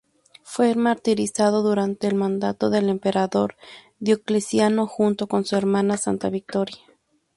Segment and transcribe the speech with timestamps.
[0.41, 3.55] Fue martirizado durante el mandato del emperador
[3.99, 6.81] Diocleciano, junto con su hermana Santa Victoria.